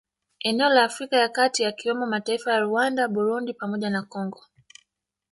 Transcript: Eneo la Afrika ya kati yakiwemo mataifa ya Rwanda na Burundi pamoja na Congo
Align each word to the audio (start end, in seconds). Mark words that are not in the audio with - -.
Eneo 0.39 0.69
la 0.69 0.83
Afrika 0.83 1.15
ya 1.17 1.29
kati 1.29 1.63
yakiwemo 1.63 2.05
mataifa 2.05 2.51
ya 2.53 2.59
Rwanda 2.59 3.01
na 3.01 3.07
Burundi 3.07 3.53
pamoja 3.53 3.89
na 3.89 4.03
Congo 4.03 4.41